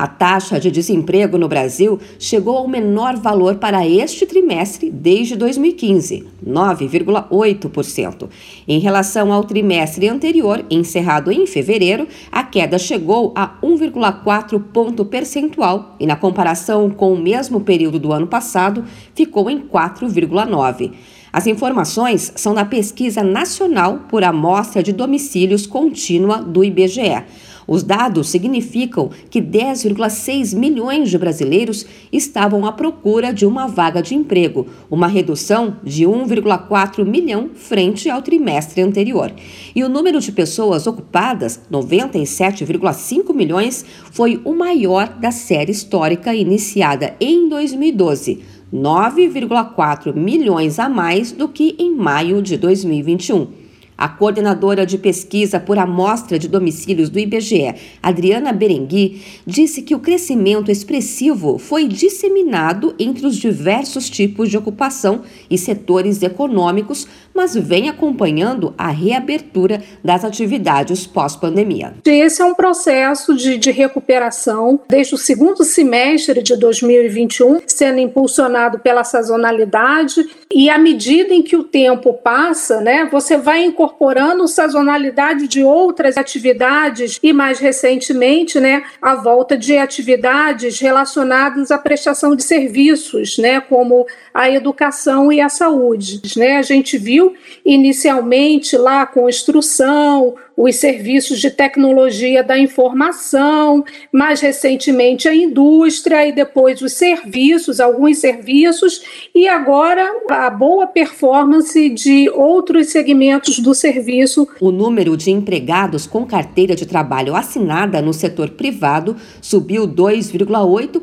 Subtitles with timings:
[0.00, 6.26] A taxa de desemprego no Brasil chegou ao menor valor para este trimestre desde 2015,
[6.42, 8.26] 9,8%.
[8.66, 15.96] Em relação ao trimestre anterior, encerrado em fevereiro, a queda chegou a 1,4 ponto percentual
[16.00, 18.82] e, na comparação com o mesmo período do ano passado,
[19.14, 20.92] ficou em 4,9.
[21.30, 27.22] As informações são da Pesquisa Nacional por Amostra de Domicílios Contínua do IBGE.
[27.66, 34.14] Os dados significam que 10,6 milhões de brasileiros estavam à procura de uma vaga de
[34.14, 39.32] emprego, uma redução de 1,4 milhão frente ao trimestre anterior.
[39.74, 47.14] E o número de pessoas ocupadas, 97,5 milhões, foi o maior da série histórica iniciada
[47.20, 48.60] em 2012.
[48.72, 53.69] 9,4 milhões a mais do que em maio de 2021.
[54.00, 59.98] A coordenadora de pesquisa por amostra de domicílios do IBGE, Adriana Berengui, disse que o
[59.98, 67.06] crescimento expressivo foi disseminado entre os diversos tipos de ocupação e setores econômicos,
[67.40, 71.94] mas vem acompanhando a reabertura das atividades pós-pandemia.
[72.04, 78.80] Esse é um processo de, de recuperação desde o segundo semestre de 2021, sendo impulsionado
[78.80, 85.48] pela sazonalidade, e à medida em que o tempo passa, né, você vai incorporando sazonalidade
[85.48, 92.42] de outras atividades e mais recentemente, né, a volta de atividades relacionadas à prestação de
[92.42, 96.58] serviços, né, como a educação e a saúde, né?
[96.58, 97.29] A gente viu
[97.64, 106.32] inicialmente lá com instrução, os serviços de tecnologia da informação, mais recentemente a indústria e
[106.32, 109.02] depois os serviços, alguns serviços,
[109.34, 114.46] e agora a boa performance de outros segmentos do serviço.
[114.60, 120.99] O número de empregados com carteira de trabalho assinada no setor privado subiu 2,8%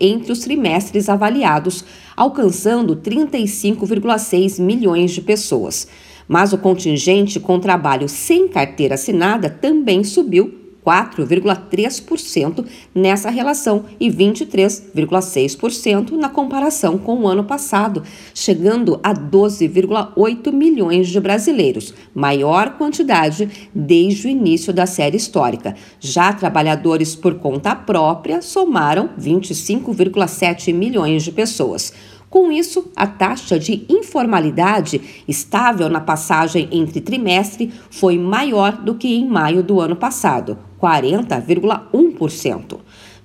[0.00, 1.84] entre os trimestres avaliados,
[2.16, 5.86] alcançando 35,6 milhões de pessoas.
[6.28, 16.10] Mas o contingente com trabalho sem carteira assinada também subiu 4,3% nessa relação e 23,6%
[16.12, 18.02] na comparação com o ano passado,
[18.34, 25.74] chegando a 12,8 milhões de brasileiros, maior quantidade desde o início da série histórica.
[26.00, 31.92] Já trabalhadores por conta própria somaram 25,7 milhões de pessoas.
[32.32, 39.14] Com isso, a taxa de informalidade estável na passagem entre trimestre foi maior do que
[39.14, 42.78] em maio do ano passado, 40,1%.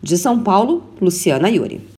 [0.03, 1.87] De São Paulo, Luciana Yuri.